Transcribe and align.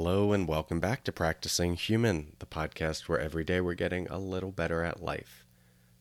Hello, 0.00 0.32
and 0.32 0.46
welcome 0.46 0.78
back 0.78 1.02
to 1.02 1.10
Practicing 1.10 1.74
Human, 1.74 2.36
the 2.38 2.46
podcast 2.46 3.08
where 3.08 3.18
every 3.18 3.42
day 3.42 3.60
we're 3.60 3.74
getting 3.74 4.06
a 4.06 4.16
little 4.16 4.52
better 4.52 4.84
at 4.84 5.02
life. 5.02 5.44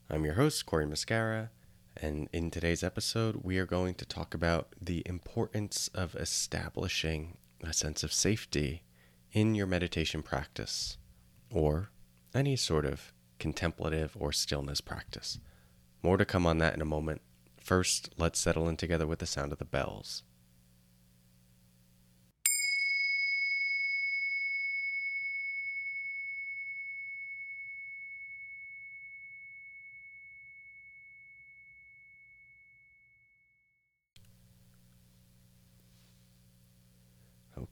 I'm 0.08 0.24
your 0.24 0.36
host, 0.36 0.68
Cory 0.68 0.86
Muscara, 0.86 1.50
and 2.00 2.30
in 2.32 2.52
today's 2.52 2.84
episode, 2.84 3.38
we 3.42 3.58
are 3.58 3.66
going 3.66 3.96
to 3.96 4.06
talk 4.06 4.36
about 4.36 4.68
the 4.80 5.02
importance 5.08 5.90
of 5.96 6.16
establishing 6.16 7.38
a 7.64 7.74
sense 7.74 8.04
of 8.04 8.14
safety 8.14 8.84
in 9.32 9.56
your 9.56 9.66
meditation 9.66 10.22
practice 10.22 11.00
or 11.50 11.90
any 12.36 12.56
sort 12.56 12.86
of 12.86 13.12
contemplative 13.40 14.16
or 14.20 14.32
stillness 14.32 14.80
practice. 14.80 15.40
More 16.04 16.18
to 16.18 16.24
come 16.24 16.46
on 16.46 16.60
that 16.60 16.76
in 16.76 16.82
a 16.82 16.86
moment. 16.86 17.22
First, 17.60 18.14
let's 18.16 18.38
settle 18.40 18.70
in 18.70 18.78
together 18.78 19.08
with 19.08 19.18
the 19.18 19.26
sound 19.26 19.52
of 19.52 19.58
the 19.58 19.66
bells. 19.66 20.22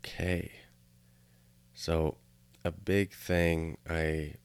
Okay. 0.05 0.52
So, 1.73 2.18
a 2.64 2.70
big 2.70 3.12
thing 3.12 3.80
I 3.90 4.36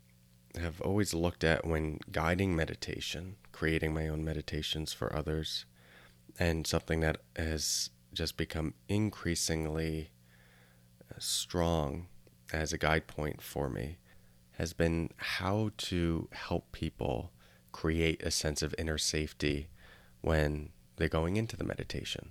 have 0.59 0.81
always 0.81 1.13
looked 1.13 1.45
at 1.45 1.67
when 1.67 1.99
guiding 2.11 2.57
meditation, 2.57 3.37
creating 3.53 3.93
my 3.93 4.09
own 4.09 4.25
meditations 4.25 4.95
for 4.95 5.15
others, 5.15 5.67
and 6.39 6.67
something 6.67 7.01
that 7.01 7.19
has 7.37 7.91
just 8.15 8.39
become 8.39 8.73
increasingly 8.89 10.11
uh, 11.11 11.19
strong 11.19 12.07
as 12.55 12.73
a 12.73 12.79
guide 12.79 13.07
point 13.07 13.43
for 13.43 13.69
me 13.69 13.99
has 14.53 14.73
been 14.73 15.11
how 15.17 15.71
to 15.77 16.29
help 16.33 16.73
people 16.73 17.33
create 17.71 18.23
a 18.23 18.31
sense 18.31 18.63
of 18.63 18.75
inner 18.79 18.99
safety 18.99 19.69
when 20.23 20.71
they're 20.97 21.09
going 21.09 21.37
into 21.37 21.57
the 21.57 21.65
meditation 21.65 22.31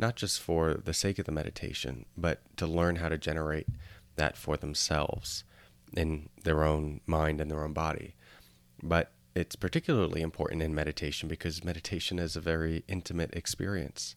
not 0.00 0.16
just 0.16 0.40
for 0.40 0.74
the 0.74 0.94
sake 0.94 1.18
of 1.18 1.26
the 1.26 1.32
meditation, 1.32 2.06
but 2.16 2.40
to 2.56 2.66
learn 2.66 2.96
how 2.96 3.10
to 3.10 3.18
generate 3.18 3.66
that 4.16 4.36
for 4.36 4.56
themselves 4.56 5.44
in 5.94 6.30
their 6.42 6.64
own 6.64 7.00
mind 7.06 7.40
and 7.40 7.50
their 7.50 7.62
own 7.62 7.74
body. 7.74 8.14
But 8.82 9.12
it's 9.34 9.56
particularly 9.56 10.22
important 10.22 10.62
in 10.62 10.74
meditation 10.74 11.28
because 11.28 11.62
meditation 11.62 12.18
is 12.18 12.34
a 12.34 12.40
very 12.40 12.82
intimate 12.88 13.34
experience. 13.34 14.16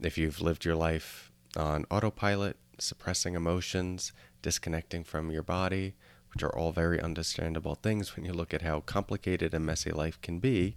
If 0.00 0.16
you've 0.16 0.40
lived 0.40 0.64
your 0.64 0.76
life 0.76 1.30
on 1.56 1.84
autopilot, 1.90 2.56
suppressing 2.78 3.34
emotions, 3.34 4.12
disconnecting 4.40 5.04
from 5.04 5.30
your 5.30 5.42
body, 5.42 5.94
which 6.32 6.42
are 6.42 6.56
all 6.56 6.72
very 6.72 7.00
understandable 7.00 7.74
things 7.74 8.16
when 8.16 8.24
you 8.24 8.32
look 8.32 8.54
at 8.54 8.62
how 8.62 8.80
complicated 8.80 9.52
and 9.52 9.66
messy 9.66 9.90
life 9.90 10.20
can 10.22 10.38
be, 10.38 10.76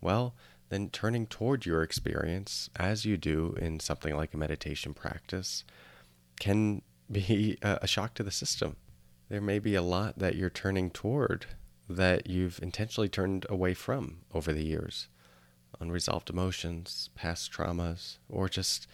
well, 0.00 0.34
then 0.68 0.90
turning 0.90 1.26
toward 1.26 1.64
your 1.64 1.82
experience, 1.82 2.70
as 2.76 3.04
you 3.04 3.16
do 3.16 3.56
in 3.60 3.80
something 3.80 4.16
like 4.16 4.34
a 4.34 4.38
meditation 4.38 4.94
practice, 4.94 5.64
can 6.40 6.82
be 7.10 7.56
a 7.62 7.86
shock 7.86 8.14
to 8.14 8.22
the 8.22 8.30
system. 8.30 8.76
There 9.28 9.40
may 9.40 9.58
be 9.58 9.74
a 9.74 9.82
lot 9.82 10.18
that 10.18 10.34
you're 10.34 10.50
turning 10.50 10.90
toward 10.90 11.46
that 11.88 12.28
you've 12.28 12.60
intentionally 12.62 13.08
turned 13.08 13.46
away 13.48 13.74
from 13.74 14.18
over 14.34 14.52
the 14.52 14.64
years. 14.64 15.08
Unresolved 15.80 16.30
emotions, 16.30 17.10
past 17.14 17.52
traumas, 17.52 18.18
or 18.28 18.48
just 18.48 18.86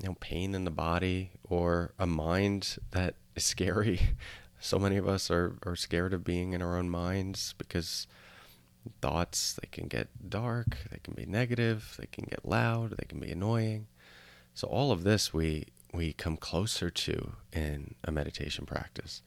you 0.00 0.08
know 0.08 0.16
pain 0.20 0.54
in 0.54 0.64
the 0.64 0.70
body 0.70 1.30
or 1.44 1.92
a 1.98 2.06
mind 2.06 2.78
that 2.90 3.14
is 3.34 3.44
scary. 3.44 4.00
So 4.60 4.78
many 4.78 4.96
of 4.96 5.06
us 5.06 5.30
are, 5.30 5.58
are 5.66 5.76
scared 5.76 6.14
of 6.14 6.24
being 6.24 6.54
in 6.54 6.62
our 6.62 6.78
own 6.78 6.88
minds 6.88 7.54
because 7.58 8.06
thoughts 9.00 9.54
they 9.60 9.68
can 9.70 9.88
get 9.88 10.08
dark 10.28 10.78
they 10.90 10.98
can 11.02 11.14
be 11.14 11.26
negative 11.26 11.96
they 11.98 12.06
can 12.06 12.24
get 12.24 12.44
loud 12.44 12.96
they 12.98 13.06
can 13.06 13.20
be 13.20 13.30
annoying. 13.30 13.86
So 14.54 14.68
all 14.68 14.92
of 14.92 15.04
this 15.04 15.32
we 15.32 15.66
we 15.92 16.12
come 16.12 16.36
closer 16.36 16.90
to 16.90 17.32
in 17.52 17.94
a 18.02 18.10
meditation 18.10 18.66
practice. 18.66 19.22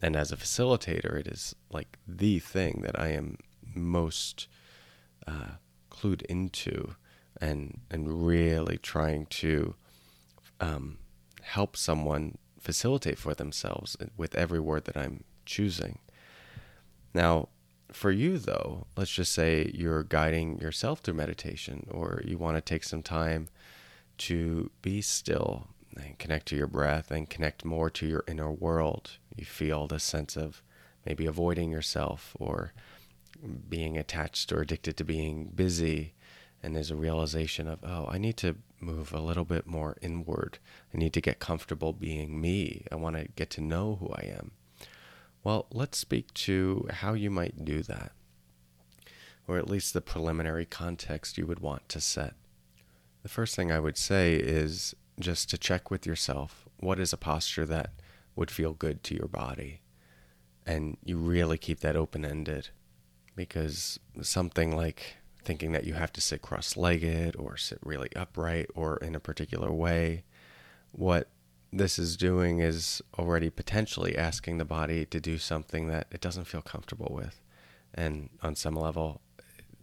And 0.00 0.16
as 0.16 0.32
a 0.32 0.36
facilitator 0.36 1.18
it 1.18 1.26
is 1.26 1.54
like 1.70 1.98
the 2.06 2.38
thing 2.38 2.82
that 2.84 2.98
i 2.98 3.08
am 3.08 3.38
most 3.74 4.48
uh, 5.26 5.56
clued 5.90 6.22
into 6.22 6.94
and 7.40 7.80
and 7.90 8.26
really 8.26 8.78
trying 8.78 9.26
to 9.26 9.74
um, 10.60 10.98
help 11.42 11.76
someone 11.76 12.38
facilitate 12.58 13.18
for 13.18 13.34
themselves 13.34 13.96
with 14.16 14.34
every 14.34 14.60
word 14.60 14.84
that 14.86 14.96
i'm 14.96 15.24
choosing. 15.44 15.98
Now 17.12 17.48
for 17.92 18.10
you, 18.10 18.38
though, 18.38 18.86
let's 18.96 19.12
just 19.12 19.32
say 19.32 19.70
you're 19.74 20.02
guiding 20.02 20.58
yourself 20.58 21.00
through 21.00 21.14
meditation, 21.14 21.86
or 21.90 22.22
you 22.24 22.38
want 22.38 22.56
to 22.56 22.60
take 22.60 22.84
some 22.84 23.02
time 23.02 23.48
to 24.18 24.70
be 24.82 25.00
still 25.00 25.68
and 25.96 26.18
connect 26.18 26.46
to 26.46 26.56
your 26.56 26.66
breath 26.66 27.10
and 27.10 27.30
connect 27.30 27.64
more 27.64 27.90
to 27.90 28.06
your 28.06 28.24
inner 28.26 28.50
world. 28.50 29.18
You 29.36 29.44
feel 29.44 29.86
the 29.86 30.00
sense 30.00 30.36
of 30.36 30.62
maybe 31.06 31.26
avoiding 31.26 31.70
yourself 31.70 32.36
or 32.38 32.72
being 33.68 33.96
attached 33.98 34.52
or 34.52 34.60
addicted 34.60 34.96
to 34.96 35.04
being 35.04 35.52
busy. 35.54 36.14
And 36.62 36.74
there's 36.74 36.90
a 36.90 36.96
realization 36.96 37.68
of, 37.68 37.80
oh, 37.84 38.06
I 38.10 38.18
need 38.18 38.36
to 38.38 38.56
move 38.80 39.12
a 39.12 39.20
little 39.20 39.44
bit 39.44 39.66
more 39.66 39.96
inward. 40.00 40.58
I 40.92 40.98
need 40.98 41.12
to 41.12 41.20
get 41.20 41.38
comfortable 41.38 41.92
being 41.92 42.40
me. 42.40 42.86
I 42.90 42.96
want 42.96 43.16
to 43.16 43.28
get 43.36 43.50
to 43.50 43.60
know 43.60 43.96
who 43.96 44.08
I 44.10 44.34
am. 44.38 44.52
Well, 45.44 45.66
let's 45.70 45.98
speak 45.98 46.32
to 46.34 46.88
how 46.90 47.12
you 47.12 47.30
might 47.30 47.66
do 47.66 47.82
that, 47.82 48.12
or 49.46 49.58
at 49.58 49.68
least 49.68 49.92
the 49.92 50.00
preliminary 50.00 50.64
context 50.64 51.36
you 51.36 51.46
would 51.46 51.60
want 51.60 51.86
to 51.90 52.00
set. 52.00 52.34
The 53.22 53.28
first 53.28 53.54
thing 53.54 53.70
I 53.70 53.78
would 53.78 53.98
say 53.98 54.36
is 54.36 54.94
just 55.20 55.50
to 55.50 55.58
check 55.58 55.90
with 55.90 56.06
yourself 56.06 56.64
what 56.78 56.98
is 56.98 57.12
a 57.12 57.18
posture 57.18 57.66
that 57.66 57.92
would 58.34 58.50
feel 58.50 58.72
good 58.72 59.02
to 59.04 59.14
your 59.14 59.28
body. 59.28 59.82
And 60.66 60.96
you 61.04 61.18
really 61.18 61.58
keep 61.58 61.80
that 61.80 61.94
open 61.94 62.24
ended 62.24 62.70
because 63.36 64.00
something 64.22 64.74
like 64.74 65.16
thinking 65.44 65.72
that 65.72 65.84
you 65.84 65.92
have 65.92 66.12
to 66.14 66.22
sit 66.22 66.40
cross 66.40 66.74
legged 66.74 67.36
or 67.36 67.58
sit 67.58 67.78
really 67.82 68.08
upright 68.16 68.70
or 68.74 68.96
in 68.96 69.14
a 69.14 69.20
particular 69.20 69.70
way, 69.70 70.24
what 70.92 71.28
this 71.76 71.98
is 71.98 72.16
doing 72.16 72.60
is 72.60 73.02
already 73.18 73.50
potentially 73.50 74.16
asking 74.16 74.58
the 74.58 74.64
body 74.64 75.04
to 75.06 75.20
do 75.20 75.38
something 75.38 75.88
that 75.88 76.06
it 76.12 76.20
doesn't 76.20 76.44
feel 76.44 76.62
comfortable 76.62 77.12
with. 77.12 77.40
And 77.92 78.30
on 78.42 78.54
some 78.54 78.76
level, 78.76 79.20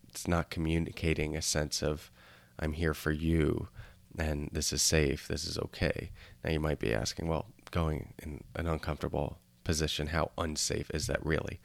it's 0.07 0.27
not 0.27 0.49
communicating 0.49 1.35
a 1.35 1.41
sense 1.41 1.83
of, 1.83 2.09
I'm 2.57 2.73
here 2.73 2.93
for 2.93 3.11
you 3.11 3.67
and 4.17 4.49
this 4.51 4.73
is 4.73 4.81
safe, 4.81 5.27
this 5.27 5.45
is 5.45 5.57
okay. 5.57 6.11
Now 6.43 6.51
you 6.51 6.59
might 6.59 6.79
be 6.79 6.93
asking, 6.93 7.27
well, 7.27 7.47
going 7.71 8.13
in 8.19 8.43
an 8.55 8.67
uncomfortable 8.67 9.39
position, 9.63 10.07
how 10.07 10.31
unsafe 10.37 10.89
is 10.93 11.07
that 11.07 11.25
really? 11.25 11.59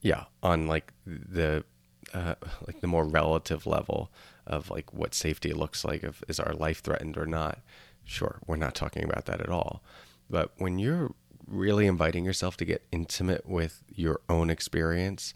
Yeah, 0.00 0.24
on 0.42 0.66
like 0.66 0.92
the 1.06 1.64
uh, 2.14 2.34
like 2.66 2.80
the 2.80 2.86
more 2.86 3.06
relative 3.06 3.66
level 3.66 4.10
of 4.46 4.70
like 4.70 4.94
what 4.94 5.14
safety 5.14 5.52
looks 5.52 5.84
like, 5.84 6.02
of 6.02 6.22
is 6.28 6.40
our 6.40 6.54
life 6.54 6.80
threatened 6.80 7.18
or 7.18 7.26
not 7.26 7.58
Sure, 8.08 8.40
we're 8.46 8.56
not 8.56 8.74
talking 8.74 9.04
about 9.04 9.26
that 9.26 9.42
at 9.42 9.50
all. 9.50 9.82
But 10.30 10.52
when 10.56 10.78
you're 10.78 11.14
really 11.46 11.86
inviting 11.86 12.24
yourself 12.24 12.56
to 12.56 12.64
get 12.64 12.86
intimate 12.90 13.46
with 13.46 13.82
your 13.86 14.20
own 14.30 14.48
experience 14.48 15.34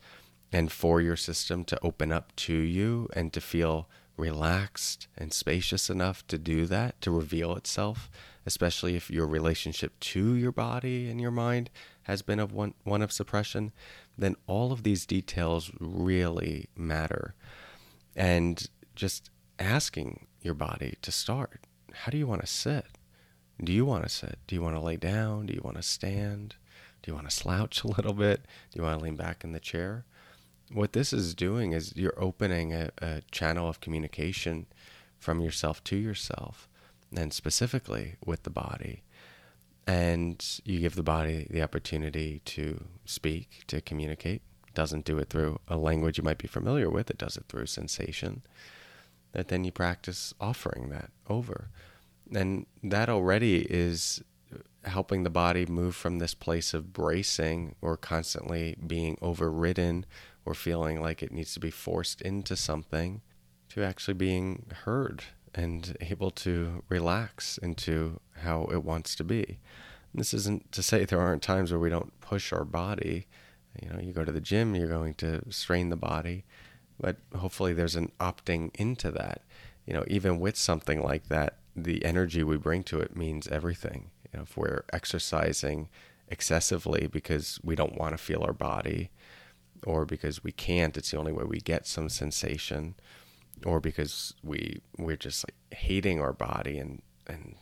and 0.50 0.72
for 0.72 0.98
your 0.98 1.14
system 1.14 1.66
to 1.66 1.78
open 1.82 2.10
up 2.10 2.34
to 2.36 2.54
you 2.54 3.10
and 3.12 3.30
to 3.34 3.42
feel 3.42 3.90
relaxed 4.16 5.06
and 5.18 5.34
spacious 5.34 5.90
enough 5.90 6.26
to 6.28 6.38
do 6.38 6.64
that, 6.64 6.98
to 7.02 7.10
reveal 7.10 7.54
itself, 7.56 8.10
especially 8.46 8.96
if 8.96 9.10
your 9.10 9.26
relationship 9.26 10.00
to 10.00 10.34
your 10.34 10.52
body 10.52 11.10
and 11.10 11.20
your 11.20 11.30
mind 11.30 11.68
has 12.04 12.22
been 12.22 12.40
of 12.40 12.52
one, 12.52 12.72
one 12.84 13.02
of 13.02 13.12
suppression, 13.12 13.70
then 14.16 14.34
all 14.46 14.72
of 14.72 14.82
these 14.82 15.04
details 15.04 15.70
really 15.78 16.70
matter. 16.74 17.34
And 18.16 18.66
just 18.96 19.28
asking 19.58 20.26
your 20.40 20.54
body 20.54 20.96
to 21.02 21.12
start 21.12 21.66
how 21.94 22.10
do 22.10 22.18
you 22.18 22.26
want 22.26 22.40
to 22.40 22.46
sit? 22.46 22.86
Do 23.62 23.72
you 23.72 23.84
want 23.84 24.04
to 24.04 24.08
sit? 24.08 24.38
Do 24.46 24.54
you 24.54 24.62
want 24.62 24.76
to 24.76 24.80
lay 24.80 24.96
down? 24.96 25.46
Do 25.46 25.54
you 25.54 25.60
want 25.62 25.76
to 25.76 25.82
stand? 25.82 26.56
Do 27.02 27.10
you 27.10 27.14
want 27.14 27.28
to 27.28 27.34
slouch 27.34 27.84
a 27.84 27.88
little 27.88 28.12
bit? 28.12 28.42
Do 28.70 28.78
you 28.78 28.82
want 28.82 28.98
to 28.98 29.04
lean 29.04 29.16
back 29.16 29.44
in 29.44 29.52
the 29.52 29.60
chair? 29.60 30.04
What 30.72 30.92
this 30.92 31.12
is 31.12 31.34
doing 31.34 31.72
is 31.72 31.94
you're 31.96 32.18
opening 32.18 32.72
a, 32.72 32.90
a 32.98 33.22
channel 33.30 33.68
of 33.68 33.80
communication 33.80 34.66
from 35.18 35.40
yourself 35.40 35.84
to 35.84 35.96
yourself, 35.96 36.68
and 37.14 37.32
specifically 37.32 38.16
with 38.24 38.44
the 38.44 38.50
body. 38.50 39.02
And 39.86 40.44
you 40.64 40.80
give 40.80 40.94
the 40.94 41.02
body 41.02 41.46
the 41.50 41.62
opportunity 41.62 42.40
to 42.46 42.84
speak, 43.04 43.64
to 43.66 43.80
communicate. 43.80 44.42
It 44.66 44.74
doesn't 44.74 45.04
do 45.04 45.18
it 45.18 45.28
through 45.28 45.60
a 45.68 45.76
language 45.76 46.18
you 46.18 46.24
might 46.24 46.38
be 46.38 46.48
familiar 46.48 46.88
with, 46.88 47.10
it 47.10 47.18
does 47.18 47.36
it 47.36 47.44
through 47.48 47.66
sensation 47.66 48.42
that 49.32 49.48
then 49.48 49.64
you 49.64 49.72
practice 49.72 50.34
offering 50.40 50.90
that 50.90 51.10
over. 51.28 51.68
And 52.34 52.66
that 52.82 53.08
already 53.08 53.66
is 53.68 54.22
helping 54.84 55.22
the 55.22 55.30
body 55.30 55.66
move 55.66 55.94
from 55.94 56.18
this 56.18 56.34
place 56.34 56.74
of 56.74 56.92
bracing 56.92 57.74
or 57.80 57.96
constantly 57.96 58.76
being 58.86 59.16
overridden 59.22 60.04
or 60.44 60.54
feeling 60.54 61.00
like 61.00 61.22
it 61.22 61.32
needs 61.32 61.54
to 61.54 61.60
be 61.60 61.70
forced 61.70 62.20
into 62.22 62.56
something 62.56 63.20
to 63.68 63.82
actually 63.82 64.14
being 64.14 64.66
heard 64.84 65.24
and 65.54 65.96
able 66.00 66.30
to 66.30 66.82
relax 66.88 67.58
into 67.58 68.20
how 68.38 68.64
it 68.72 68.82
wants 68.82 69.14
to 69.14 69.24
be. 69.24 69.58
And 70.12 70.20
this 70.20 70.34
isn't 70.34 70.72
to 70.72 70.82
say 70.82 71.04
there 71.04 71.20
aren't 71.20 71.42
times 71.42 71.70
where 71.70 71.80
we 71.80 71.90
don't 71.90 72.18
push 72.20 72.52
our 72.52 72.64
body. 72.64 73.26
You 73.80 73.88
know, 73.88 74.00
you 74.00 74.12
go 74.12 74.24
to 74.24 74.32
the 74.32 74.40
gym, 74.40 74.74
you're 74.74 74.88
going 74.88 75.14
to 75.14 75.42
strain 75.50 75.90
the 75.90 75.96
body, 75.96 76.44
but 77.00 77.16
hopefully 77.36 77.72
there's 77.72 77.96
an 77.96 78.12
opting 78.20 78.70
into 78.74 79.10
that. 79.12 79.42
You 79.86 79.94
know, 79.94 80.04
even 80.06 80.38
with 80.38 80.56
something 80.56 81.02
like 81.02 81.28
that, 81.28 81.58
the 81.74 82.04
energy 82.04 82.42
we 82.42 82.56
bring 82.56 82.82
to 82.84 83.00
it 83.00 83.16
means 83.16 83.48
everything. 83.48 84.10
You 84.32 84.38
know, 84.38 84.42
if 84.44 84.56
we're 84.56 84.84
exercising 84.92 85.88
excessively 86.28 87.06
because 87.06 87.58
we 87.62 87.74
don't 87.74 87.98
want 87.98 88.16
to 88.16 88.22
feel 88.22 88.42
our 88.42 88.52
body, 88.52 89.10
or 89.84 90.04
because 90.04 90.44
we 90.44 90.52
can't, 90.52 90.96
it's 90.96 91.10
the 91.10 91.18
only 91.18 91.32
way 91.32 91.44
we 91.44 91.58
get 91.58 91.86
some 91.86 92.08
sensation, 92.08 92.94
or 93.64 93.80
because 93.80 94.34
we 94.42 94.80
we're 94.96 95.16
just 95.16 95.44
like 95.44 95.78
hating 95.78 96.20
our 96.20 96.32
body 96.32 96.78
and 96.78 97.02
and 97.26 97.56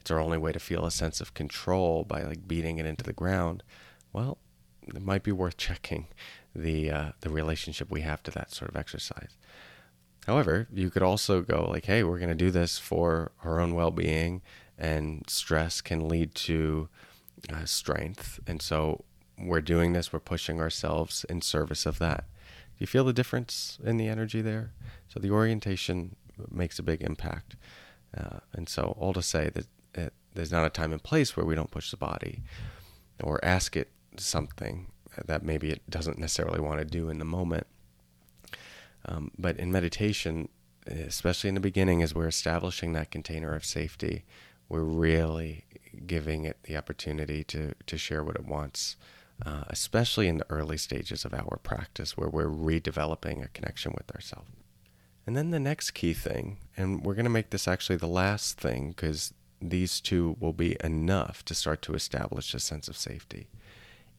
it's 0.00 0.10
our 0.10 0.20
only 0.20 0.38
way 0.38 0.52
to 0.52 0.60
feel 0.60 0.84
a 0.84 0.90
sense 0.90 1.20
of 1.20 1.34
control 1.34 2.04
by 2.04 2.22
like 2.22 2.46
beating 2.46 2.78
it 2.78 2.86
into 2.86 3.04
the 3.04 3.12
ground. 3.12 3.62
Well, 4.12 4.38
it 4.86 5.02
might 5.02 5.22
be 5.22 5.32
worth 5.32 5.56
checking 5.68 6.06
the 6.56 6.90
uh, 6.90 7.12
the 7.20 7.30
relationship 7.30 7.90
we 7.90 8.00
have 8.02 8.22
to 8.24 8.30
that 8.32 8.52
sort 8.52 8.70
of 8.70 8.76
exercise. 8.76 9.36
However, 10.26 10.66
you 10.72 10.90
could 10.90 11.02
also 11.02 11.40
go 11.40 11.68
like, 11.70 11.86
hey, 11.86 12.02
we're 12.02 12.18
going 12.18 12.30
to 12.30 12.34
do 12.34 12.50
this 12.50 12.78
for 12.78 13.30
our 13.44 13.60
own 13.60 13.74
well 13.74 13.92
being, 13.92 14.42
and 14.76 15.24
stress 15.28 15.80
can 15.80 16.08
lead 16.08 16.34
to 16.34 16.88
uh, 17.52 17.64
strength. 17.64 18.40
And 18.46 18.60
so 18.60 19.04
we're 19.38 19.60
doing 19.60 19.92
this, 19.92 20.12
we're 20.12 20.18
pushing 20.18 20.60
ourselves 20.60 21.24
in 21.28 21.42
service 21.42 21.86
of 21.86 21.98
that. 21.98 22.24
Do 22.76 22.82
you 22.82 22.86
feel 22.86 23.04
the 23.04 23.12
difference 23.12 23.78
in 23.84 23.98
the 23.98 24.08
energy 24.08 24.40
there? 24.42 24.72
So 25.08 25.20
the 25.20 25.30
orientation 25.30 26.16
makes 26.50 26.78
a 26.78 26.82
big 26.82 27.02
impact. 27.02 27.56
Uh, 28.16 28.40
and 28.52 28.68
so, 28.68 28.96
all 28.98 29.12
to 29.12 29.22
say 29.22 29.50
that 29.50 29.66
it, 29.94 30.12
there's 30.34 30.52
not 30.52 30.64
a 30.64 30.70
time 30.70 30.92
and 30.92 31.02
place 31.02 31.36
where 31.36 31.46
we 31.46 31.54
don't 31.54 31.70
push 31.70 31.90
the 31.90 31.96
body 31.96 32.42
or 33.22 33.42
ask 33.44 33.76
it 33.76 33.90
something 34.16 34.86
that 35.24 35.42
maybe 35.42 35.70
it 35.70 35.88
doesn't 35.88 36.18
necessarily 36.18 36.60
want 36.60 36.78
to 36.78 36.84
do 36.84 37.08
in 37.08 37.18
the 37.18 37.24
moment. 37.24 37.66
Um, 39.04 39.30
but 39.38 39.56
in 39.56 39.70
meditation, 39.70 40.48
especially 40.86 41.48
in 41.48 41.54
the 41.54 41.60
beginning, 41.60 42.02
as 42.02 42.14
we're 42.14 42.28
establishing 42.28 42.92
that 42.92 43.10
container 43.10 43.54
of 43.54 43.64
safety, 43.64 44.24
we're 44.68 44.82
really 44.82 45.64
giving 46.06 46.44
it 46.44 46.58
the 46.64 46.76
opportunity 46.76 47.44
to, 47.44 47.74
to 47.86 47.96
share 47.96 48.24
what 48.24 48.36
it 48.36 48.44
wants, 48.44 48.96
uh, 49.44 49.64
especially 49.68 50.28
in 50.28 50.38
the 50.38 50.50
early 50.50 50.76
stages 50.76 51.24
of 51.24 51.32
our 51.32 51.58
practice 51.62 52.16
where 52.16 52.28
we're 52.28 52.46
redeveloping 52.46 53.44
a 53.44 53.48
connection 53.48 53.92
with 53.96 54.10
ourselves. 54.14 54.48
And 55.26 55.36
then 55.36 55.50
the 55.50 55.60
next 55.60 55.92
key 55.92 56.14
thing, 56.14 56.58
and 56.76 57.04
we're 57.04 57.14
going 57.14 57.24
to 57.24 57.30
make 57.30 57.50
this 57.50 57.66
actually 57.66 57.96
the 57.96 58.06
last 58.06 58.60
thing 58.60 58.90
because 58.90 59.34
these 59.60 60.00
two 60.00 60.36
will 60.38 60.52
be 60.52 60.76
enough 60.84 61.44
to 61.46 61.54
start 61.54 61.82
to 61.82 61.94
establish 61.94 62.54
a 62.54 62.60
sense 62.60 62.88
of 62.88 62.96
safety, 62.96 63.48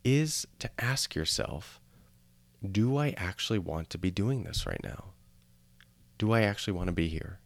is 0.08 0.48
to 0.58 0.70
ask 0.80 1.16
yourself 1.16 1.82
do 2.72 2.98
I 2.98 3.10
actually 3.18 3.60
want 3.60 3.90
to 3.92 3.98
be 3.98 4.10
doing 4.10 4.44
this 4.44 4.66
right 4.66 4.80
now? 4.84 5.12
Do 6.18 6.32
I 6.32 6.42
actually 6.42 6.74
want 6.74 6.88
to 6.88 6.94
be 6.94 7.08
here? 7.08 7.40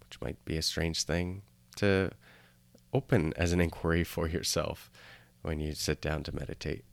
Which 0.00 0.20
might 0.20 0.42
be 0.44 0.56
a 0.56 0.62
strange 0.62 1.04
thing 1.04 1.42
to 1.76 2.10
open 2.92 3.32
as 3.36 3.52
an 3.52 3.60
inquiry 3.60 4.02
for 4.02 4.26
yourself 4.36 4.90
when 5.42 5.60
you 5.60 5.74
sit 5.74 6.00
down 6.00 6.22
to 6.24 6.34
meditate. 6.34 6.84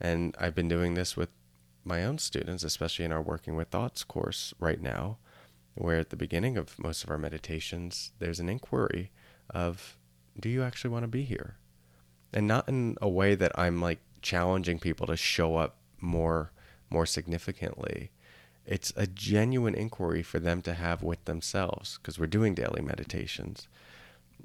And 0.00 0.34
I've 0.38 0.54
been 0.54 0.68
doing 0.68 0.94
this 0.94 1.16
with 1.16 1.28
my 1.84 2.04
own 2.04 2.18
students, 2.18 2.62
especially 2.62 3.04
in 3.04 3.12
our 3.12 3.20
Working 3.20 3.56
with 3.56 3.68
Thoughts 3.68 4.04
course 4.04 4.54
right 4.58 4.80
now, 4.80 5.18
where 5.74 5.98
at 5.98 6.10
the 6.10 6.16
beginning 6.16 6.56
of 6.56 6.78
most 6.78 7.02
of 7.04 7.10
our 7.10 7.18
meditations, 7.18 8.12
there's 8.20 8.40
an 8.40 8.48
inquiry 8.48 9.10
of, 9.50 9.98
do 10.38 10.48
you 10.48 10.62
actually 10.62 10.90
want 10.90 11.02
to 11.02 11.08
be 11.08 11.24
here? 11.24 11.56
And 12.32 12.46
not 12.46 12.68
in 12.68 12.96
a 13.02 13.08
way 13.08 13.34
that 13.34 13.52
I'm 13.58 13.80
like 13.80 14.00
challenging 14.22 14.78
people 14.78 15.06
to 15.08 15.16
show 15.16 15.56
up 15.56 15.76
more 16.00 16.52
more 16.90 17.06
significantly. 17.06 18.10
It's 18.66 18.92
a 18.96 19.06
genuine 19.06 19.74
inquiry 19.74 20.22
for 20.22 20.38
them 20.38 20.62
to 20.62 20.74
have 20.74 21.02
with 21.02 21.24
themselves 21.24 21.98
because 21.98 22.18
we're 22.18 22.26
doing 22.26 22.54
daily 22.54 22.82
meditations 22.82 23.66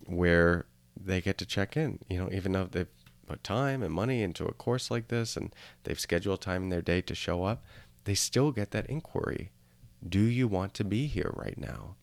where 0.06 0.66
they 0.96 1.22
get 1.22 1.38
to 1.38 1.46
check 1.46 1.78
in, 1.78 2.00
you 2.10 2.18
know, 2.18 2.30
even 2.32 2.54
though 2.54 2.66
they've 2.66 2.88
put 3.28 3.44
time 3.44 3.84
and 3.84 3.94
money 3.94 4.24
into 4.24 4.46
a 4.46 4.54
course 4.54 4.90
like 4.90 5.10
this 5.10 5.36
and 5.36 5.54
they've 5.84 6.00
scheduled 6.00 6.42
time 6.42 6.64
in 6.64 6.70
their 6.70 6.82
day 6.82 7.02
to 7.02 7.14
show 7.14 7.44
up, 7.44 7.64
they 8.06 8.16
still 8.16 8.52
get 8.52 8.72
that 8.72 8.88
inquiry. 8.88 9.52
Do 10.08 10.22
you 10.22 10.48
want 10.48 10.74
to 10.76 10.84
be 10.84 11.08
here 11.08 11.32
right 11.36 11.58
now? 11.58 11.96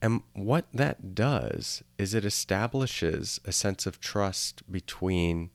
And 0.00 0.22
what 0.32 0.66
that 0.72 1.14
does 1.14 1.82
is 1.96 2.14
it 2.14 2.24
establishes 2.24 3.40
a 3.44 3.52
sense 3.52 3.86
of 3.86 4.00
trust 4.00 4.70
between 4.70 5.50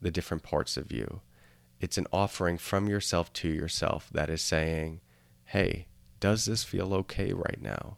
the 0.00 0.10
different 0.10 0.42
parts 0.42 0.76
of 0.76 0.92
you. 0.92 1.22
It's 1.80 1.96
an 1.98 2.06
offering 2.12 2.58
from 2.58 2.88
yourself 2.88 3.32
to 3.34 3.48
yourself 3.48 4.08
that 4.12 4.28
is 4.28 4.42
saying, 4.42 5.00
hey, 5.46 5.86
does 6.20 6.44
this 6.44 6.64
feel 6.64 6.92
okay 6.94 7.32
right 7.32 7.60
now? 7.60 7.96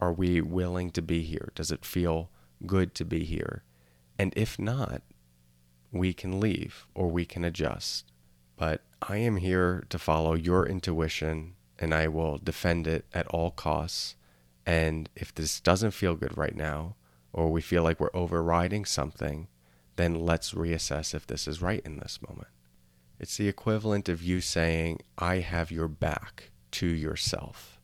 Are 0.00 0.12
we 0.12 0.40
willing 0.40 0.90
to 0.90 1.02
be 1.02 1.22
here? 1.22 1.52
Does 1.54 1.70
it 1.70 1.84
feel 1.84 2.30
good 2.66 2.94
to 2.96 3.04
be 3.04 3.24
here? 3.24 3.62
And 4.18 4.32
if 4.36 4.58
not, 4.58 5.02
we 5.92 6.12
can 6.12 6.40
leave 6.40 6.86
or 6.94 7.08
we 7.08 7.24
can 7.24 7.44
adjust. 7.44 8.10
But 8.56 8.82
I 9.00 9.18
am 9.18 9.36
here 9.36 9.84
to 9.90 9.98
follow 9.98 10.34
your 10.34 10.66
intuition 10.66 11.54
and 11.78 11.94
I 11.94 12.08
will 12.08 12.38
defend 12.38 12.86
it 12.86 13.04
at 13.12 13.26
all 13.28 13.50
costs. 13.50 14.16
And 14.66 15.08
if 15.16 15.34
this 15.34 15.60
doesn't 15.60 15.90
feel 15.92 16.14
good 16.14 16.36
right 16.36 16.54
now, 16.54 16.96
or 17.32 17.50
we 17.50 17.60
feel 17.60 17.82
like 17.82 17.98
we're 17.98 18.10
overriding 18.14 18.84
something, 18.84 19.48
then 19.96 20.14
let's 20.14 20.52
reassess 20.52 21.14
if 21.14 21.26
this 21.26 21.48
is 21.48 21.62
right 21.62 21.82
in 21.84 21.98
this 21.98 22.18
moment. 22.26 22.48
It's 23.18 23.36
the 23.36 23.48
equivalent 23.48 24.08
of 24.08 24.22
you 24.22 24.40
saying, 24.40 25.00
I 25.18 25.36
have 25.36 25.70
your 25.70 25.88
back 25.88 26.50
to 26.72 26.86
yourself. 26.86 27.80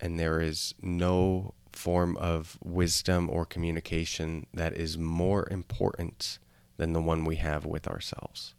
And 0.00 0.18
there 0.18 0.40
is 0.40 0.74
no 0.80 1.54
form 1.72 2.16
of 2.16 2.58
wisdom 2.62 3.28
or 3.30 3.44
communication 3.44 4.46
that 4.54 4.74
is 4.76 4.96
more 4.96 5.46
important 5.50 6.38
than 6.76 6.92
the 6.92 7.02
one 7.02 7.24
we 7.24 7.36
have 7.36 7.66
with 7.66 7.86
ourselves. 7.86 8.54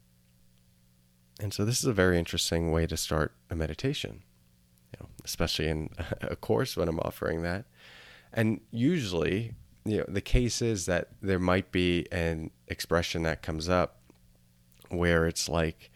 And 1.40 1.54
so, 1.54 1.64
this 1.64 1.80
is 1.80 1.86
a 1.86 1.94
very 1.94 2.20
interesting 2.20 2.72
way 2.72 2.86
to 2.86 2.98
start 2.98 3.34
a 3.50 3.56
meditation, 3.56 4.24
you 4.94 5.00
know, 5.00 5.10
especially 5.26 5.68
in 5.68 5.90
a 6.22 6.36
course 6.36 6.76
when 6.78 6.88
I'm 6.88 7.00
offering 7.00 7.42
that. 7.44 7.66
And 8.32 8.62
usually, 8.72 9.54
you 9.86 9.98
know, 9.98 10.06
the 10.08 10.22
case 10.22 10.62
is 10.62 10.86
that 10.86 11.10
there 11.22 11.40
might 11.40 11.72
be 11.72 12.08
an 12.12 12.52
expression 12.68 13.24
that 13.24 13.42
comes 13.42 13.68
up 13.68 14.02
where 14.90 15.26
it's 15.26 15.50
like, 15.50 15.92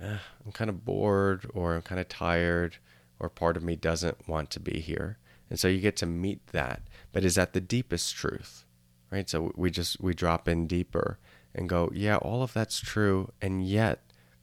eh, 0.00 0.18
I'm 0.44 0.52
kind 0.52 0.70
of 0.70 0.84
bored 0.84 1.50
or 1.54 1.74
I'm 1.74 1.82
kind 1.82 2.00
of 2.00 2.08
tired 2.08 2.78
or 3.18 3.28
part 3.28 3.56
of 3.56 3.62
me 3.62 3.76
doesn't 3.76 4.28
want 4.28 4.50
to 4.50 4.60
be 4.60 4.80
here. 4.80 5.18
And 5.50 5.60
so 5.60 5.68
you 5.68 5.80
get 5.80 5.96
to 5.96 6.06
meet 6.06 6.46
that. 6.48 6.82
But 7.12 7.24
is 7.24 7.34
that 7.34 7.52
the 7.52 7.60
deepest 7.60 8.14
truth? 8.14 8.64
Right? 9.10 9.28
So 9.28 9.52
we 9.54 9.70
just 9.70 10.00
we 10.00 10.14
drop 10.14 10.48
in 10.48 10.66
deeper 10.66 11.18
and 11.54 11.68
go, 11.68 11.90
yeah, 11.94 12.16
all 12.16 12.42
of 12.42 12.52
that's 12.52 12.80
true 12.80 13.30
and 13.40 13.66
yet 13.66 14.00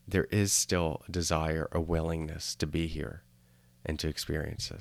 there 0.07 0.25
is 0.25 0.53
still 0.53 1.01
a 1.07 1.11
desire, 1.11 1.67
a 1.71 1.81
willingness 1.81 2.55
to 2.55 2.67
be 2.67 2.87
here 2.87 3.23
and 3.85 3.99
to 3.99 4.07
experience. 4.07 4.71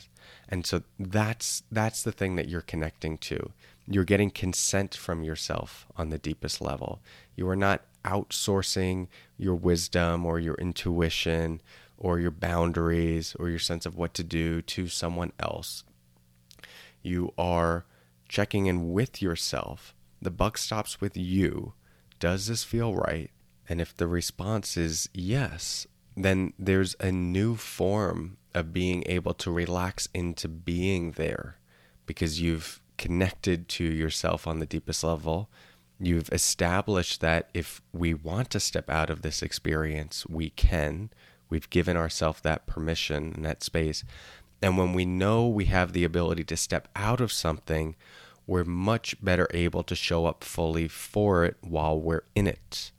And 0.48 0.66
so 0.66 0.82
that's 0.98 1.62
that's 1.70 2.02
the 2.02 2.12
thing 2.12 2.36
that 2.36 2.48
you're 2.48 2.60
connecting 2.60 3.18
to. 3.18 3.52
You're 3.86 4.04
getting 4.04 4.30
consent 4.30 4.94
from 4.94 5.22
yourself 5.22 5.86
on 5.96 6.10
the 6.10 6.18
deepest 6.18 6.60
level. 6.60 7.00
You 7.34 7.48
are 7.48 7.56
not 7.56 7.82
outsourcing 8.04 9.08
your 9.36 9.54
wisdom 9.54 10.24
or 10.24 10.38
your 10.38 10.54
intuition 10.54 11.60
or 11.98 12.18
your 12.18 12.30
boundaries 12.30 13.34
or 13.38 13.48
your 13.48 13.58
sense 13.58 13.86
of 13.86 13.96
what 13.96 14.14
to 14.14 14.24
do 14.24 14.62
to 14.62 14.88
someone 14.88 15.32
else. 15.38 15.84
You 17.02 17.32
are 17.36 17.84
checking 18.28 18.66
in 18.66 18.92
with 18.92 19.20
yourself. 19.20 19.94
The 20.22 20.30
buck 20.30 20.58
stops 20.58 21.00
with 21.00 21.16
you. 21.16 21.74
Does 22.18 22.46
this 22.46 22.64
feel 22.64 22.94
right? 22.94 23.30
And 23.68 23.80
if 23.80 23.96
the 23.96 24.06
response 24.06 24.76
is 24.76 25.08
yes, 25.14 25.86
then 26.16 26.52
there's 26.58 26.96
a 27.00 27.10
new 27.10 27.56
form 27.56 28.36
of 28.54 28.72
being 28.72 29.02
able 29.06 29.34
to 29.34 29.50
relax 29.50 30.08
into 30.14 30.48
being 30.48 31.12
there 31.12 31.56
because 32.06 32.40
you've 32.40 32.80
connected 32.98 33.68
to 33.68 33.84
yourself 33.84 34.46
on 34.46 34.58
the 34.58 34.66
deepest 34.66 35.04
level. 35.04 35.48
You've 35.98 36.28
established 36.32 37.20
that 37.20 37.48
if 37.54 37.80
we 37.92 38.14
want 38.14 38.50
to 38.50 38.60
step 38.60 38.90
out 38.90 39.10
of 39.10 39.22
this 39.22 39.42
experience, 39.42 40.26
we 40.26 40.50
can. 40.50 41.10
We've 41.48 41.70
given 41.70 41.96
ourselves 41.96 42.40
that 42.42 42.66
permission 42.66 43.32
and 43.34 43.44
that 43.44 43.62
space. 43.62 44.04
And 44.62 44.76
when 44.76 44.92
we 44.92 45.04
know 45.04 45.48
we 45.48 45.66
have 45.66 45.92
the 45.92 46.04
ability 46.04 46.44
to 46.44 46.56
step 46.56 46.88
out 46.94 47.20
of 47.20 47.32
something, 47.32 47.96
we're 48.46 48.64
much 48.64 49.22
better 49.22 49.48
able 49.52 49.82
to 49.84 49.94
show 49.94 50.26
up 50.26 50.42
fully 50.44 50.88
for 50.88 51.44
it 51.44 51.56
while 51.60 51.98
we're 51.98 52.24
in 52.34 52.46
it. 52.46 52.90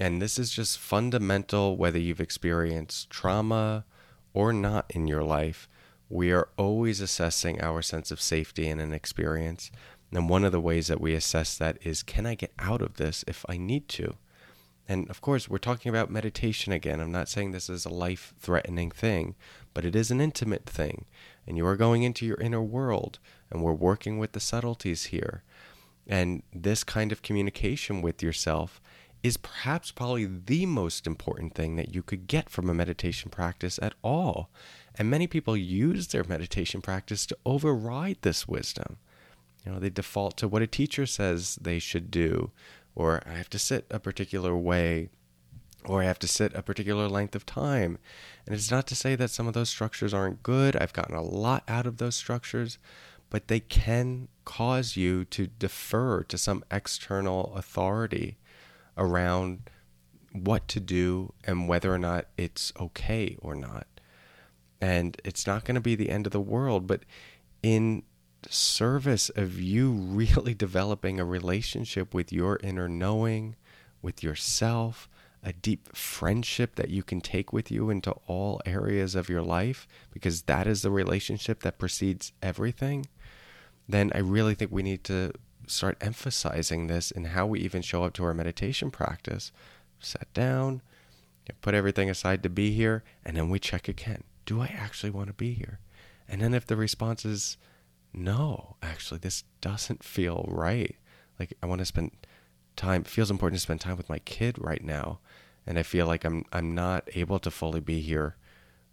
And 0.00 0.22
this 0.22 0.38
is 0.38 0.50
just 0.50 0.78
fundamental 0.78 1.76
whether 1.76 1.98
you've 1.98 2.20
experienced 2.20 3.10
trauma 3.10 3.84
or 4.32 4.52
not 4.52 4.86
in 4.90 5.06
your 5.06 5.22
life. 5.22 5.68
We 6.08 6.32
are 6.32 6.48
always 6.56 7.00
assessing 7.00 7.60
our 7.60 7.82
sense 7.82 8.10
of 8.10 8.20
safety 8.20 8.68
in 8.68 8.80
an 8.80 8.92
experience. 8.92 9.70
And 10.12 10.28
one 10.28 10.44
of 10.44 10.52
the 10.52 10.60
ways 10.60 10.86
that 10.86 11.00
we 11.00 11.14
assess 11.14 11.56
that 11.58 11.78
is 11.82 12.02
can 12.02 12.26
I 12.26 12.34
get 12.34 12.52
out 12.58 12.82
of 12.82 12.94
this 12.94 13.24
if 13.26 13.44
I 13.48 13.56
need 13.58 13.88
to? 13.90 14.16
And 14.88 15.08
of 15.10 15.20
course, 15.20 15.50
we're 15.50 15.58
talking 15.58 15.90
about 15.90 16.10
meditation 16.10 16.72
again. 16.72 16.98
I'm 16.98 17.12
not 17.12 17.28
saying 17.28 17.52
this 17.52 17.68
is 17.68 17.84
a 17.84 17.90
life 17.90 18.32
threatening 18.40 18.90
thing, 18.90 19.36
but 19.74 19.84
it 19.84 19.94
is 19.94 20.10
an 20.10 20.20
intimate 20.20 20.64
thing. 20.64 21.04
And 21.46 21.58
you 21.58 21.66
are 21.66 21.76
going 21.76 22.04
into 22.04 22.24
your 22.24 22.40
inner 22.40 22.62
world, 22.62 23.18
and 23.50 23.62
we're 23.62 23.74
working 23.74 24.18
with 24.18 24.32
the 24.32 24.40
subtleties 24.40 25.04
here. 25.04 25.42
And 26.06 26.42
this 26.54 26.84
kind 26.84 27.12
of 27.12 27.20
communication 27.20 28.00
with 28.00 28.22
yourself 28.22 28.80
is 29.22 29.36
perhaps 29.36 29.90
probably 29.90 30.26
the 30.26 30.66
most 30.66 31.06
important 31.06 31.54
thing 31.54 31.76
that 31.76 31.94
you 31.94 32.02
could 32.02 32.26
get 32.26 32.48
from 32.48 32.70
a 32.70 32.74
meditation 32.74 33.30
practice 33.30 33.78
at 33.82 33.94
all. 34.02 34.50
And 34.94 35.10
many 35.10 35.26
people 35.26 35.56
use 35.56 36.08
their 36.08 36.24
meditation 36.24 36.80
practice 36.80 37.26
to 37.26 37.38
override 37.44 38.18
this 38.22 38.46
wisdom. 38.46 38.98
You 39.64 39.72
know, 39.72 39.78
they 39.80 39.90
default 39.90 40.36
to 40.38 40.48
what 40.48 40.62
a 40.62 40.66
teacher 40.66 41.04
says 41.06 41.58
they 41.60 41.78
should 41.78 42.10
do, 42.10 42.52
or 42.94 43.22
I 43.26 43.34
have 43.34 43.50
to 43.50 43.58
sit 43.58 43.86
a 43.90 43.98
particular 43.98 44.56
way, 44.56 45.08
or 45.84 46.02
I 46.02 46.06
have 46.06 46.18
to 46.20 46.28
sit 46.28 46.54
a 46.54 46.62
particular 46.62 47.08
length 47.08 47.34
of 47.34 47.44
time. 47.44 47.98
And 48.46 48.54
it's 48.54 48.70
not 48.70 48.86
to 48.88 48.96
say 48.96 49.16
that 49.16 49.30
some 49.30 49.48
of 49.48 49.54
those 49.54 49.68
structures 49.68 50.14
aren't 50.14 50.42
good. 50.42 50.76
I've 50.76 50.92
gotten 50.92 51.16
a 51.16 51.22
lot 51.22 51.64
out 51.68 51.86
of 51.86 51.98
those 51.98 52.16
structures, 52.16 52.78
but 53.30 53.48
they 53.48 53.60
can 53.60 54.28
cause 54.44 54.96
you 54.96 55.24
to 55.26 55.48
defer 55.48 56.22
to 56.24 56.38
some 56.38 56.64
external 56.70 57.52
authority 57.54 58.38
around 58.98 59.70
what 60.32 60.68
to 60.68 60.80
do 60.80 61.32
and 61.44 61.68
whether 61.68 61.92
or 61.92 61.98
not 61.98 62.26
it's 62.36 62.72
okay 62.78 63.36
or 63.40 63.54
not. 63.54 63.86
And 64.80 65.20
it's 65.24 65.46
not 65.46 65.64
going 65.64 65.74
to 65.74 65.80
be 65.80 65.94
the 65.94 66.10
end 66.10 66.26
of 66.26 66.32
the 66.32 66.40
world, 66.40 66.86
but 66.86 67.02
in 67.62 68.02
service 68.48 69.30
of 69.30 69.60
you 69.60 69.90
really 69.92 70.54
developing 70.54 71.18
a 71.18 71.24
relationship 71.24 72.14
with 72.14 72.32
your 72.32 72.58
inner 72.62 72.88
knowing, 72.88 73.56
with 74.02 74.22
yourself, 74.22 75.08
a 75.42 75.52
deep 75.52 75.94
friendship 75.96 76.74
that 76.74 76.90
you 76.90 77.02
can 77.02 77.20
take 77.20 77.52
with 77.52 77.70
you 77.70 77.90
into 77.90 78.10
all 78.26 78.60
areas 78.66 79.14
of 79.14 79.28
your 79.28 79.42
life, 79.42 79.86
because 80.12 80.42
that 80.42 80.66
is 80.66 80.82
the 80.82 80.90
relationship 80.90 81.62
that 81.62 81.78
precedes 81.78 82.32
everything, 82.42 83.06
then 83.88 84.12
I 84.14 84.18
really 84.18 84.54
think 84.54 84.70
we 84.70 84.82
need 84.82 85.04
to 85.04 85.32
start 85.70 85.96
emphasizing 86.00 86.86
this 86.86 87.10
in 87.10 87.26
how 87.26 87.46
we 87.46 87.60
even 87.60 87.82
show 87.82 88.04
up 88.04 88.14
to 88.14 88.24
our 88.24 88.34
meditation 88.34 88.90
practice. 88.90 89.52
Sit 90.00 90.32
down, 90.34 90.82
put 91.60 91.74
everything 91.74 92.08
aside 92.08 92.42
to 92.42 92.48
be 92.48 92.72
here, 92.72 93.02
and 93.24 93.36
then 93.36 93.48
we 93.48 93.58
check 93.58 93.88
again. 93.88 94.24
Do 94.46 94.60
I 94.60 94.66
actually 94.66 95.10
want 95.10 95.28
to 95.28 95.34
be 95.34 95.52
here? 95.52 95.80
And 96.28 96.40
then 96.40 96.54
if 96.54 96.66
the 96.66 96.76
response 96.76 97.24
is 97.24 97.56
no, 98.12 98.76
actually, 98.82 99.18
this 99.18 99.44
doesn't 99.60 100.02
feel 100.02 100.44
right. 100.48 100.96
Like 101.38 101.54
I 101.62 101.66
want 101.66 101.80
to 101.80 101.84
spend 101.84 102.12
time. 102.76 103.02
It 103.02 103.08
feels 103.08 103.30
important 103.30 103.58
to 103.58 103.62
spend 103.62 103.80
time 103.80 103.96
with 103.96 104.08
my 104.08 104.18
kid 104.20 104.56
right 104.58 104.82
now, 104.82 105.20
and 105.66 105.78
I 105.78 105.82
feel 105.82 106.06
like 106.06 106.24
I'm 106.24 106.44
I'm 106.52 106.74
not 106.74 107.08
able 107.14 107.38
to 107.40 107.50
fully 107.50 107.80
be 107.80 108.00
here 108.00 108.36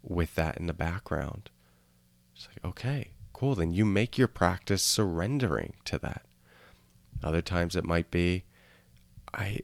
with 0.03 0.35
that 0.35 0.57
in 0.57 0.67
the 0.67 0.73
background. 0.73 1.49
It's 2.35 2.47
like 2.47 2.63
okay, 2.63 3.11
cool. 3.33 3.55
Then 3.55 3.71
you 3.71 3.85
make 3.85 4.17
your 4.17 4.27
practice 4.27 4.83
surrendering 4.83 5.73
to 5.85 5.97
that. 5.99 6.25
Other 7.25 7.41
times 7.41 7.75
it 7.75 7.83
might 7.83 8.11
be, 8.11 8.45
I 9.33 9.59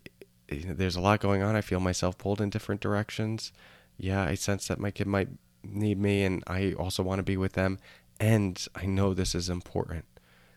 there's 0.50 0.98
a 0.98 1.02
lot 1.02 1.22
going 1.22 1.42
on. 1.42 1.56
I 1.56 1.62
feel 1.62 1.80
myself 1.80 2.18
pulled 2.18 2.42
in 2.42 2.50
different 2.50 2.82
directions. 2.82 3.54
Yeah, 3.98 4.24
I 4.24 4.36
sense 4.36 4.68
that 4.68 4.80
my 4.80 4.92
kid 4.92 5.08
might 5.08 5.30
need 5.64 5.98
me, 5.98 6.26
and 6.26 6.44
I 6.46 6.74
also 6.74 7.04
want 7.04 7.20
to 7.20 7.24
be 7.24 7.38
with 7.38 7.54
them 7.54 7.78
and 8.22 8.68
I 8.76 8.86
know 8.86 9.14
this 9.14 9.34
is 9.34 9.50
important. 9.50 10.06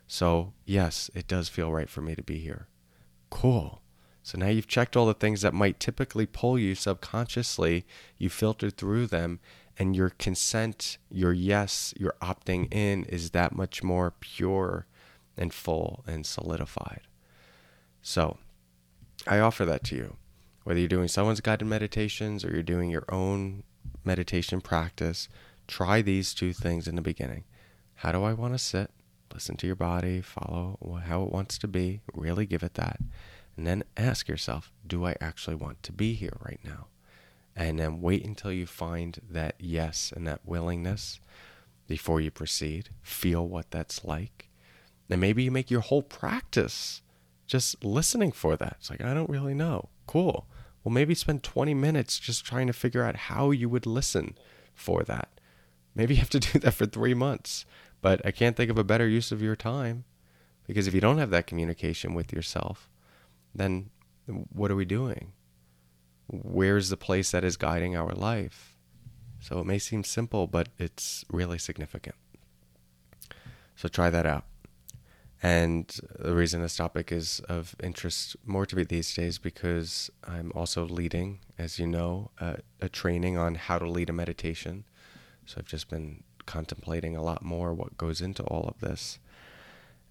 So, 0.07 0.53
yes, 0.67 1.11
it 1.15 1.27
does 1.27 1.49
feel 1.49 1.73
right 1.73 1.89
for 1.89 2.03
me 2.03 2.15
to 2.15 2.23
be 2.23 2.39
here. 2.39 2.69
Cool. 3.31 3.81
So 4.23 4.39
now 4.39 4.49
you've 4.49 4.69
checked 4.69 4.97
all 4.97 5.07
the 5.07 5.15
things 5.15 5.41
that 5.41 5.55
might 5.55 5.81
typically 5.81 6.27
pull 6.27 6.59
you 6.59 6.75
subconsciously, 6.75 7.87
you 8.19 8.29
filtered 8.29 8.77
through 8.77 9.07
them, 9.07 9.41
and 9.79 9.97
your 9.97 10.11
consent, 10.11 10.99
your 11.11 11.33
yes, 11.33 11.95
your 11.99 12.15
opting 12.21 12.73
in 12.73 13.05
is 13.05 13.31
that 13.31 13.57
much 13.57 13.83
more 13.83 14.13
pure 14.21 14.87
and 15.37 15.53
full 15.53 16.05
and 16.07 16.25
solidified. 16.25 17.03
So, 18.03 18.39
I 19.27 19.39
offer 19.39 19.65
that 19.65 19.85
to 19.85 19.97
you. 19.97 20.17
Whether 20.65 20.81
you're 20.81 20.89
doing 20.89 21.09
someone's 21.09 21.41
guided 21.41 21.69
meditations 21.69 22.45
or 22.45 22.53
you're 22.53 22.63
doing 22.63 22.91
your 22.91 23.05
own 23.09 23.65
meditation 24.05 24.61
practice, 24.61 25.29
try 25.67 26.03
these 26.03 26.35
two 26.35 26.53
things 26.53 26.87
in 26.87 26.97
the 26.97 27.03
beginning. 27.03 27.45
How 27.97 28.13
do 28.13 28.23
I 28.23 28.33
want 28.33 28.55
to 28.55 28.59
sit? 28.59 28.91
Listen 29.33 29.57
to 29.57 29.67
your 29.67 29.77
body, 29.77 30.21
follow 30.21 30.79
how 31.07 31.23
it 31.25 31.33
wants 31.33 31.59
to 31.59 31.69
be, 31.69 32.01
really 32.15 32.47
give 32.47 32.63
it 32.63 32.75
that. 32.75 33.01
And 33.57 33.67
then 33.67 33.85
ask 33.97 34.29
yourself, 34.29 34.73
do 34.87 35.05
I 35.05 35.17
actually 35.21 35.57
want 35.57 35.83
to 35.85 35.93
be 35.93 36.15
here 36.15 36.37
right 36.41 36.61
now? 36.65 36.87
And 37.57 37.79
then 37.79 38.01
wait 38.01 38.25
until 38.25 38.53
you 38.53 38.67
find 38.67 39.21
that 39.29 39.55
yes 39.59 40.13
and 40.15 40.27
that 40.27 40.41
willingness 40.45 41.21
before 41.87 42.21
you 42.21 42.31
proceed. 42.31 42.91
Feel 43.03 43.47
what 43.47 43.71
that's 43.71 44.05
like. 44.05 44.49
And 45.11 45.21
maybe 45.21 45.43
you 45.43 45.51
make 45.51 45.71
your 45.71 45.81
whole 45.81 46.03
practice 46.03 47.03
just 47.47 47.85
listening 47.85 48.33
for 48.33 48.57
that. 48.57 48.77
It's 48.79 48.91
like, 48.91 49.03
I 49.03 49.15
don't 49.15 49.31
really 49.31 49.55
know. 49.55 49.91
Cool. 50.07 50.47
Well, 50.83 50.93
maybe 50.93 51.15
spend 51.15 51.43
20 51.43 51.75
minutes 51.75 52.19
just 52.19 52.45
trying 52.45 52.67
to 52.67 52.73
figure 52.73 53.05
out 53.05 53.17
how 53.17 53.51
you 53.51 53.69
would 53.69 53.87
listen 53.87 54.37
for 54.75 55.03
that. 55.05 55.29
Maybe 55.95 56.15
you 56.15 56.21
have 56.21 56.31
to 56.31 56.41
do 56.53 56.59
that 56.61 56.75
for 56.75 56.87
three 56.87 57.15
months. 57.15 57.65
But 58.01 58.25
I 58.25 58.31
can't 58.31 58.57
think 58.57 58.71
of 58.71 58.79
a 58.79 58.85
better 58.85 59.09
use 59.09 59.33
of 59.33 59.41
your 59.41 59.57
time 59.57 60.05
because 60.67 60.87
if 60.87 60.95
you 60.95 61.01
don't 61.01 61.19
have 61.19 61.31
that 61.31 61.47
communication 61.47 62.15
with 62.15 62.33
yourself, 62.33 62.91
then 63.55 63.91
what 64.27 64.71
are 64.71 64.77
we 64.77 64.85
doing? 64.85 65.33
Where's 66.27 66.89
the 66.89 66.97
place 66.97 67.31
that 67.31 67.45
is 67.45 67.57
guiding 67.57 67.97
our 67.97 68.13
life? 68.13 68.77
So 69.41 69.59
it 69.59 69.67
may 69.67 69.79
seem 69.79 70.05
simple, 70.05 70.47
but 70.47 70.69
it's 70.79 71.25
really 71.31 71.59
significant. 71.59 72.17
So 73.77 73.89
try 73.89 74.11
that 74.11 74.27
out. 74.27 74.45
And 75.45 75.95
the 76.19 76.35
reason 76.35 76.63
this 76.63 76.79
topic 76.79 77.13
is 77.13 77.41
of 77.51 77.77
interest 77.83 78.35
more 78.47 78.65
to 78.65 78.75
me 78.75 78.83
these 78.83 79.15
days 79.15 79.37
because 79.37 80.11
I'm 80.27 80.51
also 80.55 80.87
leading, 80.87 81.41
as 81.59 81.79
you 81.79 81.87
know, 81.87 82.31
a, 82.41 82.61
a 82.81 82.89
training 82.89 83.37
on 83.37 83.57
how 83.57 83.79
to 83.79 83.87
lead 83.87 84.09
a 84.09 84.15
meditation. 84.15 84.85
So 85.45 85.57
I've 85.59 85.67
just 85.67 85.91
been 85.91 86.25
contemplating 86.47 87.15
a 87.15 87.23
lot 87.23 87.45
more 87.45 87.75
what 87.75 87.99
goes 87.99 88.23
into 88.23 88.43
all 88.45 88.67
of 88.67 88.81
this. 88.81 89.19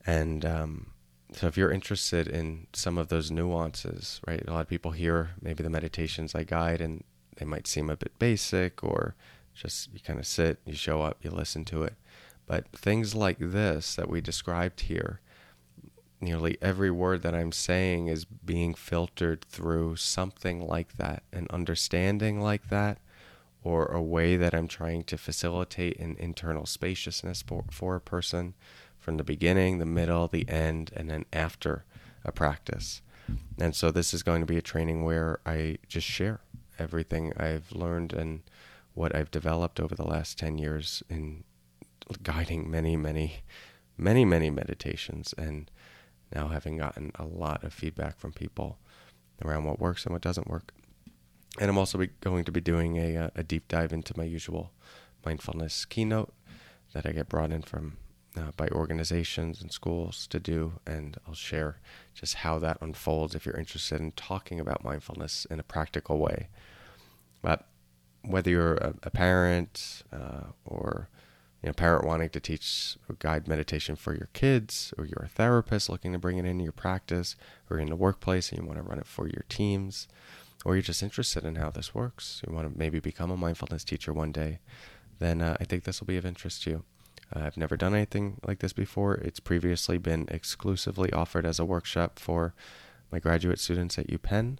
And 0.05 0.45
um, 0.45 0.91
so, 1.31 1.47
if 1.47 1.57
you're 1.57 1.71
interested 1.71 2.27
in 2.27 2.67
some 2.73 2.99
of 2.99 3.07
those 3.07 3.31
nuances, 3.31 4.21
right? 4.27 4.43
A 4.47 4.53
lot 4.53 4.61
of 4.61 4.67
people 4.67 4.91
hear 4.91 5.31
maybe 5.41 5.63
the 5.63 5.69
meditations 5.71 6.35
I 6.35 6.43
guide, 6.43 6.79
and 6.79 7.03
they 7.37 7.45
might 7.45 7.65
seem 7.65 7.89
a 7.89 7.97
bit 7.97 8.19
basic, 8.19 8.83
or 8.83 9.15
just 9.55 9.91
you 9.93 9.99
kind 9.99 10.19
of 10.19 10.27
sit, 10.27 10.59
you 10.63 10.75
show 10.75 11.01
up, 11.01 11.17
you 11.23 11.31
listen 11.31 11.65
to 11.65 11.81
it. 11.81 11.95
But 12.45 12.67
things 12.69 13.15
like 13.15 13.37
this 13.39 13.95
that 13.95 14.09
we 14.09 14.21
described 14.21 14.81
here, 14.81 15.21
nearly 16.19 16.57
every 16.61 16.91
word 16.91 17.21
that 17.23 17.35
I'm 17.35 17.51
saying 17.51 18.07
is 18.07 18.25
being 18.25 18.73
filtered 18.73 19.43
through 19.45 19.97
something 19.97 20.65
like 20.65 20.97
that, 20.97 21.23
an 21.31 21.47
understanding 21.49 22.41
like 22.41 22.69
that, 22.69 22.99
or 23.63 23.85
a 23.85 24.01
way 24.01 24.35
that 24.35 24.53
I'm 24.53 24.67
trying 24.67 25.03
to 25.05 25.17
facilitate 25.17 25.99
an 25.99 26.15
internal 26.19 26.65
spaciousness 26.65 27.41
for, 27.41 27.63
for 27.71 27.95
a 27.95 28.01
person 28.01 28.53
from 28.99 29.17
the 29.17 29.23
beginning, 29.23 29.79
the 29.79 29.85
middle, 29.85 30.27
the 30.27 30.47
end, 30.49 30.91
and 30.95 31.09
then 31.09 31.25
after 31.31 31.85
a 32.25 32.31
practice. 32.31 33.01
And 33.57 33.75
so 33.75 33.91
this 33.91 34.13
is 34.13 34.23
going 34.23 34.41
to 34.41 34.45
be 34.45 34.57
a 34.57 34.61
training 34.61 35.03
where 35.03 35.39
I 35.45 35.77
just 35.87 36.07
share 36.07 36.41
everything 36.77 37.33
I've 37.37 37.71
learned 37.71 38.13
and 38.13 38.41
what 38.93 39.15
I've 39.15 39.31
developed 39.31 39.79
over 39.79 39.95
the 39.95 40.07
last 40.07 40.37
10 40.37 40.57
years 40.57 41.03
in 41.09 41.43
guiding 42.21 42.69
many, 42.69 42.95
many, 42.95 43.43
many, 43.97 44.25
many 44.25 44.49
meditations 44.49 45.33
and 45.37 45.69
now 46.33 46.47
having 46.47 46.77
gotten 46.77 47.11
a 47.15 47.25
lot 47.25 47.63
of 47.63 47.73
feedback 47.73 48.17
from 48.17 48.33
people 48.33 48.79
around 49.43 49.65
what 49.65 49.79
works 49.79 50.05
and 50.05 50.13
what 50.13 50.21
doesn't 50.21 50.47
work. 50.47 50.73
And 51.59 51.69
I'm 51.69 51.77
also 51.77 52.03
going 52.21 52.45
to 52.45 52.51
be 52.51 52.61
doing 52.61 52.97
a, 52.97 53.17
uh, 53.17 53.29
a 53.35 53.43
deep 53.43 53.67
dive 53.67 53.93
into 53.93 54.13
my 54.17 54.23
usual 54.23 54.71
mindfulness 55.23 55.85
keynote 55.85 56.33
that 56.93 57.05
I 57.05 57.11
get 57.11 57.29
brought 57.29 57.51
in 57.51 57.61
from 57.61 57.97
uh, 58.35 58.51
by 58.57 58.67
organizations 58.69 59.61
and 59.61 59.71
schools 59.71 60.25
to 60.27 60.39
do, 60.39 60.73
and 60.87 61.17
I'll 61.27 61.35
share 61.35 61.79
just 62.15 62.35
how 62.35 62.57
that 62.59 62.79
unfolds 62.81 63.35
if 63.35 63.45
you're 63.45 63.57
interested 63.57 64.01
in 64.01 64.11
talking 64.13 64.59
about 64.59 64.83
mindfulness 64.83 65.45
in 65.51 65.59
a 65.59 65.63
practical 65.63 66.17
way. 66.17 66.49
But 67.41 67.67
whether 68.23 68.49
you're 68.49 68.75
a, 68.75 68.95
a 69.03 69.09
parent 69.11 70.03
uh, 70.11 70.47
or 70.65 71.09
you 71.63 71.69
know, 71.69 71.73
parent 71.73 72.05
wanting 72.05 72.29
to 72.29 72.39
teach 72.41 72.97
or 73.09 73.15
guide 73.19 73.47
meditation 73.47 73.95
for 73.95 74.13
your 74.13 74.27
kids, 74.33 74.93
or 74.97 75.05
you're 75.05 75.23
a 75.23 75.29
therapist 75.29 75.89
looking 75.89 76.11
to 76.11 76.19
bring 76.19 76.37
it 76.37 76.45
into 76.45 76.63
your 76.63 76.73
practice, 76.73 77.37
or 77.69 77.79
in 77.79 77.89
the 77.89 77.95
workplace 77.95 78.51
and 78.51 78.61
you 78.61 78.67
want 78.67 78.77
to 78.77 78.83
run 78.83 78.99
it 78.99 79.07
for 79.07 79.27
your 79.27 79.45
teams, 79.47 80.07
or 80.65 80.75
you're 80.75 80.81
just 80.81 81.01
interested 81.01 81.45
in 81.45 81.55
how 81.55 81.71
this 81.71 81.95
works, 81.95 82.41
you 82.45 82.53
want 82.53 82.71
to 82.71 82.77
maybe 82.77 82.99
become 82.99 83.31
a 83.31 83.37
mindfulness 83.37 83.85
teacher 83.85 84.11
one 84.11 84.33
day, 84.33 84.59
then 85.19 85.41
uh, 85.41 85.55
I 85.59 85.63
think 85.63 85.85
this 85.85 86.01
will 86.01 86.07
be 86.07 86.17
of 86.17 86.25
interest 86.25 86.63
to 86.63 86.69
you. 86.69 86.83
Uh, 87.33 87.45
I've 87.45 87.57
never 87.57 87.77
done 87.77 87.95
anything 87.95 88.39
like 88.45 88.59
this 88.59 88.73
before. 88.73 89.15
It's 89.15 89.39
previously 89.39 89.97
been 89.97 90.27
exclusively 90.29 91.11
offered 91.13 91.45
as 91.45 91.59
a 91.59 91.65
workshop 91.65 92.19
for 92.19 92.53
my 93.09 93.19
graduate 93.19 93.59
students 93.59 93.97
at 93.97 94.07
UPenn. 94.07 94.57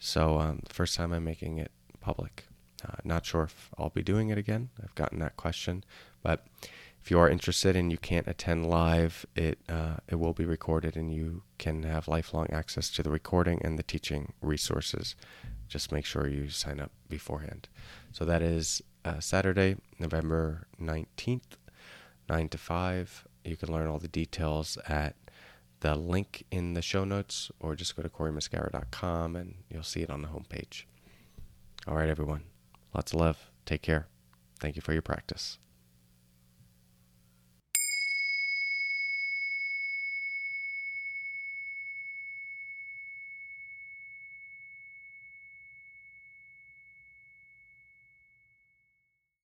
So, 0.00 0.40
um, 0.40 0.62
first 0.68 0.96
time 0.96 1.12
I'm 1.12 1.24
making 1.24 1.58
it 1.58 1.70
public. 2.00 2.49
Uh, 2.84 2.96
not 3.04 3.26
sure 3.26 3.44
if 3.44 3.70
I'll 3.78 3.90
be 3.90 4.02
doing 4.02 4.30
it 4.30 4.38
again. 4.38 4.70
I've 4.82 4.94
gotten 4.94 5.18
that 5.20 5.36
question, 5.36 5.84
but 6.22 6.46
if 7.02 7.10
you 7.10 7.18
are 7.18 7.30
interested 7.30 7.76
and 7.76 7.90
you 7.90 7.98
can't 7.98 8.28
attend 8.28 8.68
live, 8.68 9.24
it 9.34 9.58
uh, 9.68 9.96
it 10.08 10.16
will 10.16 10.34
be 10.34 10.44
recorded, 10.44 10.96
and 10.96 11.12
you 11.12 11.42
can 11.58 11.82
have 11.82 12.08
lifelong 12.08 12.48
access 12.50 12.90
to 12.90 13.02
the 13.02 13.10
recording 13.10 13.60
and 13.64 13.78
the 13.78 13.82
teaching 13.82 14.32
resources. 14.42 15.16
Just 15.68 15.92
make 15.92 16.04
sure 16.04 16.26
you 16.26 16.50
sign 16.50 16.80
up 16.80 16.90
beforehand. 17.08 17.68
So 18.12 18.24
that 18.24 18.42
is 18.42 18.82
uh, 19.04 19.20
Saturday, 19.20 19.76
November 19.98 20.66
nineteenth, 20.78 21.56
nine 22.28 22.48
to 22.50 22.58
five. 22.58 23.26
You 23.44 23.56
can 23.56 23.72
learn 23.72 23.88
all 23.88 23.98
the 23.98 24.08
details 24.08 24.76
at 24.86 25.16
the 25.80 25.94
link 25.94 26.44
in 26.50 26.74
the 26.74 26.82
show 26.82 27.04
notes, 27.04 27.50
or 27.58 27.74
just 27.74 27.96
go 27.96 28.02
to 28.02 28.10
CoryMuscara.com 28.10 29.36
and 29.36 29.54
you'll 29.70 29.82
see 29.82 30.02
it 30.02 30.10
on 30.10 30.20
the 30.20 30.28
homepage. 30.28 30.84
All 31.86 31.96
right, 31.96 32.10
everyone. 32.10 32.49
Lots 32.94 33.12
of 33.12 33.20
love. 33.20 33.50
Take 33.66 33.82
care. 33.82 34.06
Thank 34.58 34.76
you 34.76 34.82
for 34.82 34.92
your 34.92 35.02
practice. 35.02 35.58